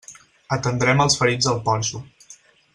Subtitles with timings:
[0.55, 2.05] Atendrem els ferits al porxo.